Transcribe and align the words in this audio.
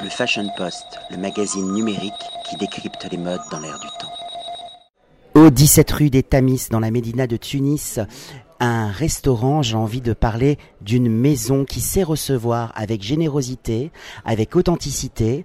Le 0.00 0.08
Fashion 0.08 0.48
Post, 0.56 1.00
le 1.10 1.16
magazine 1.16 1.72
numérique 1.72 2.12
qui 2.48 2.56
décrypte 2.56 3.08
les 3.10 3.18
modes 3.18 3.40
dans 3.50 3.58
l'air 3.58 3.80
du 3.80 3.88
temps. 3.98 4.12
Au 5.34 5.50
17 5.50 5.90
rue 5.90 6.10
des 6.10 6.22
Tamis, 6.22 6.68
dans 6.70 6.78
la 6.78 6.92
Médina 6.92 7.26
de 7.26 7.36
Tunis, 7.36 7.98
un 8.60 8.92
restaurant, 8.92 9.62
j'ai 9.62 9.76
envie 9.76 10.00
de 10.00 10.12
parler 10.12 10.56
d'une 10.82 11.10
maison 11.10 11.64
qui 11.64 11.80
sait 11.80 12.04
recevoir 12.04 12.72
avec 12.76 13.02
générosité, 13.02 13.90
avec 14.24 14.54
authenticité, 14.54 15.44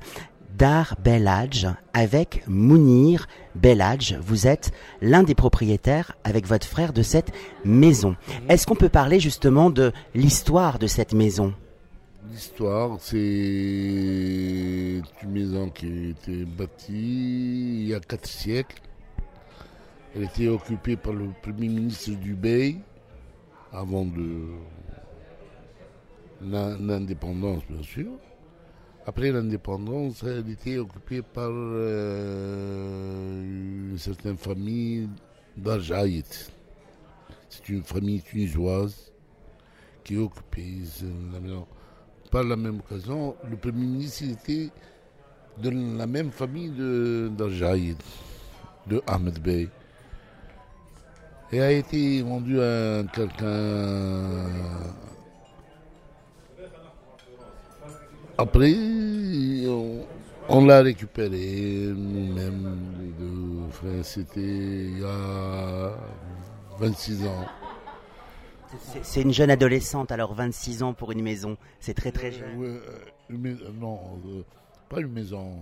Dar 0.56 0.96
Belhadj 1.04 1.68
avec 1.94 2.44
Mounir 2.48 3.26
Belhadj. 3.56 4.18
Vous 4.22 4.46
êtes 4.46 4.72
l'un 5.02 5.24
des 5.24 5.34
propriétaires 5.34 6.16
avec 6.24 6.46
votre 6.46 6.68
frère 6.68 6.94
de 6.94 7.02
cette 7.02 7.32
maison. 7.66 8.16
Est-ce 8.50 8.68
qu'on 8.68 8.76
peut 8.76 8.90
parler 8.90 9.20
justement 9.20 9.72
de 9.72 9.92
l'histoire 10.14 10.78
de 10.78 10.86
cette 10.86 11.14
maison? 11.14 11.54
L'histoire, 12.32 12.98
c'est 13.02 13.18
une 15.24 15.32
maison 15.32 15.70
qui 15.70 15.86
a 15.88 16.10
été 16.10 16.46
bâtie 16.46 17.82
il 17.82 17.88
y 17.88 17.94
a 17.94 18.00
quatre 18.00 18.28
siècles. 18.28 18.82
Elle 20.16 20.24
était 20.24 20.48
occupée 20.48 20.96
par 20.96 21.14
le 21.14 21.30
premier 21.42 21.68
ministre 21.68 22.12
du 22.12 22.34
Bey 22.34 22.78
avant 23.72 24.06
de 24.06 24.46
l'indépendance, 26.42 27.64
bien 27.70 27.84
sûr. 27.84 28.12
Après 29.06 29.32
l'indépendance, 29.32 30.24
elle 30.24 30.50
était 30.50 30.78
occupée 30.78 31.22
par 31.22 31.50
euh, 31.52 32.32
une 33.92 33.98
certaine 33.98 34.38
famille 34.38 35.10
d'Arjaït. 35.58 36.52
C'est 37.50 37.68
une 37.68 37.84
famille 37.84 38.22
tunisoise 38.22 39.12
qui 40.06 40.16
occupait 40.16 40.78
la 41.34 41.40
maison 41.42 41.68
par 42.34 42.44
la 42.44 42.56
même 42.56 42.80
occasion, 42.80 43.36
le 43.48 43.56
Premier 43.56 43.86
ministre 43.86 44.24
était 44.24 44.70
de 45.60 45.70
la 45.70 46.08
même 46.08 46.32
famille 46.32 46.72
de, 46.72 47.30
de 48.88 49.04
Ahmed 49.06 49.40
Bey. 49.40 49.70
Et 51.52 51.62
a 51.62 51.72
été 51.72 52.24
vendu 52.24 52.60
à 52.60 53.04
quelqu'un. 53.14 54.50
Après, 58.40 58.74
on, 60.50 60.66
l'a 60.66 60.82
récupéré 60.82 61.94
nous-mêmes, 61.96 62.78
les 63.00 63.12
deux 63.24 63.70
frères. 63.74 64.04
C'était 64.04 64.42
il 64.42 65.02
y 65.02 65.06
a 65.06 65.92
26 66.80 67.28
ans. 67.28 67.46
C'est 69.02 69.22
une 69.22 69.34
jeune 69.34 69.50
adolescente, 69.50 70.12
alors 70.12 70.34
26 70.34 70.84
ans 70.84 70.94
pour 70.94 71.12
une 71.12 71.22
maison. 71.22 71.58
C'est 71.80 71.94
très 71.94 72.12
très 72.12 72.32
jeune. 72.32 72.64
Euh, 72.64 73.56
non, 73.80 74.00
euh, 74.28 74.44
pas 74.90 75.00
une 75.00 75.12
maison. 75.12 75.60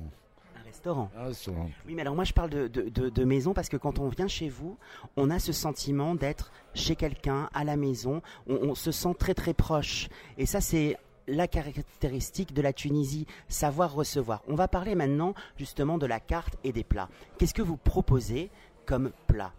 Un 0.55 0.63
restaurant. 0.63 1.09
Un 1.17 1.25
restaurant. 1.25 1.69
Oui, 1.87 1.95
mais 1.95 2.01
alors 2.01 2.15
moi 2.15 2.23
je 2.23 2.33
parle 2.33 2.49
de, 2.49 2.67
de, 2.67 3.23
maison 3.23 3.53
parce 3.53 3.69
que 3.69 3.77
quand 3.77 3.99
on 3.99 4.07
vient 4.07 4.27
chez 4.27 4.49
vous, 4.49 4.77
on 5.17 5.29
a 5.29 5.39
ce 5.39 5.53
sentiment 5.53 6.15
d'être 6.15 6.51
chez 6.73 6.95
quelqu'un, 6.95 7.49
à 7.53 7.63
la 7.63 7.75
maison. 7.75 8.21
On, 8.47 8.75
se 8.75 8.91
sent 8.91 9.15
très 9.17 9.33
très 9.33 9.53
proche. 9.53 10.09
Et 10.37 10.45
ça, 10.45 10.61
c'est 10.61 10.97
la 11.27 11.47
caractéristique 11.47 12.53
de 12.53 12.61
la 12.61 12.73
Tunisie, 12.73 13.27
savoir 13.47 13.93
recevoir. 13.93 14.41
On 14.47 14.55
va 14.55 14.67
parler 14.67 14.95
maintenant 14.95 15.33
justement 15.57 15.97
de 15.97 16.05
la 16.05 16.19
carte 16.19 16.55
et 16.63 16.71
des 16.71 16.83
plats. 16.83 17.09
Qu'est-ce 17.37 17.53
que 17.53 17.61
vous 17.61 17.77
proposez 17.77 18.49
comme 18.85 19.11
plat? 19.27 19.53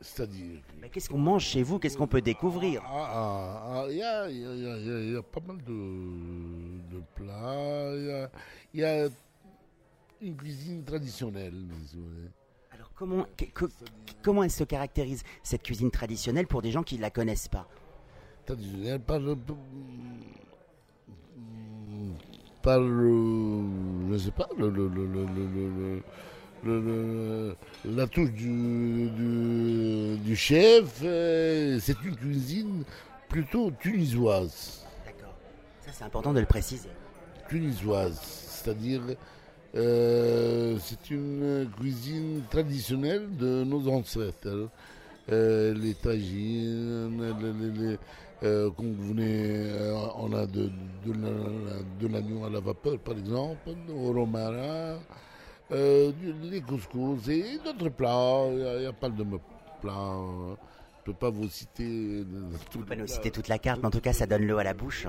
C'est-à-dire. 0.00 0.60
Mais 0.80 0.88
qu'est-ce 0.88 1.08
qu'on 1.08 1.18
mange 1.18 1.44
chez 1.44 1.62
vous? 1.62 1.78
Qu'est-ce 1.78 1.96
qu'on 1.96 2.06
peut 2.06 2.22
découvrir? 2.22 2.82
Il 2.82 2.86
ah, 2.86 3.10
ah, 3.12 3.84
ah, 3.84 3.90
y, 3.90 4.02
a, 4.02 5.22
pas 5.22 5.40
mal 5.46 5.58
de, 5.62 7.00
plats. 7.14 8.28
Il 8.72 8.80
y 8.80 8.84
a, 8.84 9.08
une 10.22 10.36
cuisine 10.36 10.84
traditionnelle. 10.84 11.54
Alors, 12.72 12.90
comment, 12.94 13.26
comment 14.22 14.42
elle 14.42 14.50
se 14.50 14.64
caractérise 14.64 15.22
cette 15.42 15.62
cuisine 15.62 15.90
traditionnelle 15.90 16.46
pour 16.46 16.62
des 16.62 16.70
gens 16.70 16.82
qui 16.82 16.96
ne 16.96 17.02
la 17.02 17.10
connaissent 17.10 17.48
pas? 17.48 17.68
Traditionnelle 18.46 19.00
par 19.00 19.18
le. 19.18 19.36
Par 22.62 22.80
le. 22.80 23.64
Je 24.08 24.12
ne 24.12 24.18
sais 24.18 24.30
pas, 24.30 24.48
le, 24.56 24.70
le 24.70 24.88
le, 24.88 26.02
la 26.64 28.06
touche 28.06 28.30
du, 28.32 29.08
du, 30.24 30.36
chef, 30.36 31.00
euh, 31.02 31.78
c'est 31.80 31.96
une 32.04 32.16
cuisine 32.16 32.84
plutôt 33.28 33.70
tunisoise. 33.80 34.84
D'accord. 35.04 35.34
Ça, 35.80 35.90
c'est 35.92 36.04
important 36.04 36.32
de 36.32 36.40
le 36.40 36.46
préciser. 36.46 36.88
Tunisoise, 37.48 38.20
c'est-à-dire 38.20 39.00
euh, 39.74 40.76
c'est 40.80 41.10
une 41.10 41.68
cuisine 41.78 42.42
traditionnelle 42.50 43.28
de 43.36 43.64
nos 43.64 43.88
ancêtres. 43.88 44.68
Euh, 45.30 45.74
les 45.74 45.94
tagines, 45.94 47.34
les, 47.40 47.96
quand 48.42 48.84
vous 48.84 49.08
venez, 49.14 49.70
on 50.16 50.32
a 50.32 50.46
de, 50.46 50.70
de, 51.04 52.08
l'agneau 52.08 52.44
à 52.44 52.50
la 52.50 52.60
vapeur 52.60 52.98
par 52.98 53.16
exemple, 53.16 53.70
au 53.94 54.12
romarin, 54.12 54.98
euh, 55.72 56.12
les 56.42 56.60
couscous 56.60 57.28
et 57.28 57.58
d'autres 57.64 57.88
plats. 57.90 58.44
Il 58.50 58.80
n'y 58.80 58.86
a, 58.86 58.92
pas 58.92 59.08
de 59.08 59.24
plats. 59.80 59.92
Hein. 59.92 60.56
Je 61.06 61.10
ne 61.10 61.14
peux 61.14 61.18
pas 61.18 61.30
vous 61.30 61.48
citer. 61.48 62.24
Tout 62.70 62.78
ne 62.78 62.82
peux 62.82 62.88
pas 62.88 62.96
nous 62.96 63.06
citer 63.06 63.30
toute 63.30 63.48
la 63.48 63.58
carte, 63.58 63.80
mais 63.80 63.86
en 63.86 63.90
tout 63.90 64.00
cas, 64.00 64.12
ça 64.12 64.26
donne 64.26 64.46
l'eau 64.46 64.58
à 64.58 64.64
la 64.64 64.74
bouche. 64.74 65.06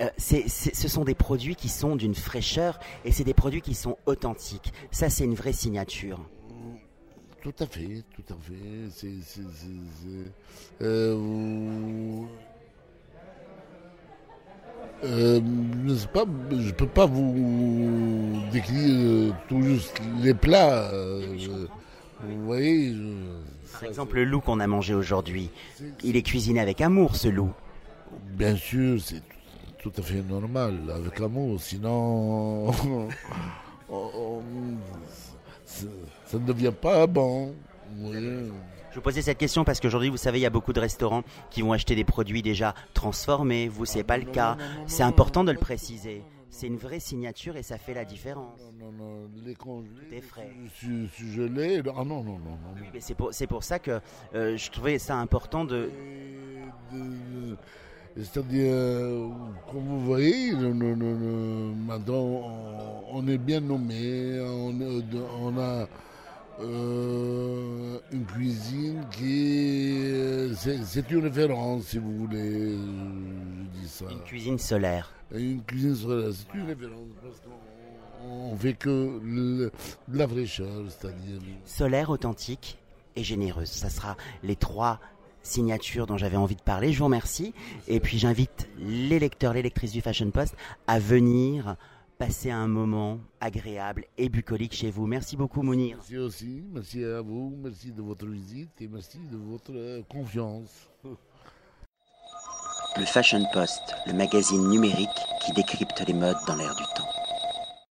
Euh, 0.00 0.08
ce 0.16 0.88
sont 0.88 1.04
des 1.04 1.14
produits 1.14 1.54
qui 1.54 1.68
sont 1.68 1.96
d'une 1.96 2.14
fraîcheur 2.14 2.78
et 3.04 3.12
c'est 3.12 3.24
des 3.24 3.34
produits 3.34 3.60
qui 3.60 3.74
sont 3.74 3.98
authentiques. 4.06 4.72
Ça, 4.90 5.10
c'est 5.10 5.24
une 5.24 5.34
vraie 5.34 5.52
signature. 5.52 6.20
Tout 7.42 7.54
à 7.60 7.66
fait, 7.66 8.04
tout 8.14 8.34
à 8.34 8.36
fait. 8.42 8.90
C'est, 8.90 9.42
euh, 10.82 12.22
euh, 15.04 15.40
je 15.86 15.92
ne 15.92 16.06
pas, 16.06 16.24
je 16.50 16.72
peux 16.72 16.86
pas 16.86 17.06
vous 17.06 18.42
décrire 18.52 18.88
euh, 18.88 19.30
tout 19.48 19.62
juste 19.62 20.00
les 20.20 20.34
plats. 20.34 20.90
Euh, 20.92 21.36
vous 22.20 22.44
voyez. 22.44 22.96
Par 23.72 23.84
exemple, 23.84 24.16
le 24.16 24.24
loup 24.24 24.40
qu'on 24.40 24.58
a 24.58 24.66
mangé 24.66 24.94
aujourd'hui, 24.94 25.50
il 26.02 26.16
est 26.16 26.22
cuisiné 26.22 26.60
avec 26.60 26.80
amour, 26.80 27.14
ce 27.14 27.28
loup. 27.28 27.52
Bien 28.32 28.56
sûr, 28.56 29.00
c'est 29.00 29.22
tout 29.80 29.92
à 29.96 30.02
fait 30.02 30.22
normal, 30.22 30.78
avec 30.92 31.20
amour. 31.20 31.60
Sinon, 31.60 32.72
ça 35.64 36.38
ne 36.38 36.46
devient 36.46 36.72
pas 36.80 37.06
bon. 37.06 37.54
Je 38.90 38.94
vous 38.94 39.00
posais 39.02 39.22
cette 39.22 39.38
question 39.38 39.64
parce 39.64 39.80
qu'aujourd'hui, 39.80 40.08
vous 40.08 40.16
savez, 40.16 40.38
il 40.38 40.42
y 40.42 40.46
a 40.46 40.50
beaucoup 40.50 40.72
de 40.72 40.80
restaurants 40.80 41.22
qui 41.50 41.62
vont 41.62 41.72
acheter 41.72 41.94
des 41.94 42.04
produits 42.04 42.42
déjà 42.42 42.74
transformés. 42.94 43.68
Vous, 43.68 43.84
c'est 43.84 44.04
pas 44.04 44.18
le 44.18 44.24
cas. 44.24 44.56
C'est 44.86 45.02
important 45.02 45.44
de 45.44 45.52
le 45.52 45.58
préciser. 45.58 46.22
C'est 46.50 46.66
une 46.66 46.78
vraie 46.78 47.00
signature 47.00 47.56
et 47.56 47.62
ça 47.62 47.78
fait 47.78 47.94
la 47.94 48.04
différence. 48.04 48.60
Non, 48.80 48.90
non, 48.90 49.04
non. 49.04 49.30
Les 49.44 49.54
congelés, 49.54 50.20
frais. 50.20 50.50
gelé. 50.82 51.82
Ah 51.94 52.04
non, 52.04 52.24
non, 52.24 52.38
non. 52.38 52.58
Oui, 52.74 53.00
c'est 53.00 53.14
pour, 53.14 53.30
pour, 53.48 53.62
ça 53.62 53.78
que 53.78 54.00
euh, 54.34 54.56
je 54.56 54.70
trouvais 54.70 54.98
ça 54.98 55.16
important 55.16 55.64
de. 55.64 55.90
C'est-à-dire, 58.16 58.72
comme 59.70 59.84
vous 59.84 60.00
voyez, 60.00 60.52
maintenant, 60.52 62.50
on, 63.12 63.28
est 63.28 63.38
bien 63.38 63.60
nommé, 63.60 64.40
on, 64.40 64.74
on 65.40 65.58
a 65.58 65.86
euh, 66.60 67.98
une 68.10 68.24
cuisine 68.26 69.04
qui 69.12 69.98
c'est 70.56 71.10
une 71.10 71.24
référence 71.24 71.84
si 71.84 71.98
vous 71.98 72.26
voulez 72.26 72.72
je 72.72 73.78
dis 73.80 73.88
ça. 73.88 74.06
Une 74.10 74.22
cuisine 74.22 74.58
solaire. 74.58 75.12
Une 75.32 75.62
cuisine 75.62 75.94
solaire 75.94 76.32
c'est 76.32 76.58
une 76.58 76.66
référence 76.66 77.08
parce 77.22 77.40
qu'on 77.40 78.56
fait 78.56 78.74
que 78.74 79.20
de 79.20 79.70
la 80.12 80.26
fraîcheur 80.26 80.84
c'est-à-dire 80.88 81.40
solaire 81.64 82.10
authentique 82.10 82.78
et 83.14 83.22
généreuse. 83.22 83.68
Ça 83.68 83.88
sera 83.88 84.16
les 84.42 84.56
trois 84.56 85.00
signatures 85.42 86.06
dont 86.06 86.16
j'avais 86.16 86.36
envie 86.36 86.56
de 86.56 86.62
parler. 86.62 86.92
Je 86.92 86.98
vous 86.98 87.04
remercie. 87.04 87.54
Et 87.86 88.00
puis 88.00 88.18
j'invite 88.18 88.68
les 88.78 89.18
lecteurs 89.18 89.52
les 89.52 89.62
lectrices 89.62 89.92
du 89.92 90.00
Fashion 90.00 90.30
Post 90.30 90.56
à 90.86 90.98
venir 90.98 91.76
passer 92.18 92.50
un 92.50 92.66
moment 92.66 93.20
agréable 93.40 94.04
et 94.18 94.28
bucolique 94.28 94.74
chez 94.74 94.90
vous. 94.90 95.06
Merci 95.06 95.36
beaucoup 95.36 95.62
Mounir. 95.62 95.96
Merci 95.98 96.18
aussi, 96.18 96.64
merci 96.72 97.04
à 97.04 97.20
vous, 97.20 97.56
merci 97.62 97.92
de 97.92 98.02
votre 98.02 98.26
visite 98.26 98.80
et 98.80 98.88
merci 98.88 99.18
de 99.30 99.36
votre 99.36 99.72
euh, 99.72 100.02
confiance. 100.08 100.88
Le 102.96 103.04
Fashion 103.04 103.44
Post, 103.52 103.94
le 104.06 104.12
magazine 104.12 104.68
numérique 104.68 105.08
qui 105.44 105.52
décrypte 105.52 106.04
les 106.06 106.14
modes 106.14 106.36
dans 106.46 106.56
l'air 106.56 106.74
du 106.74 106.82
temps. 106.96 107.17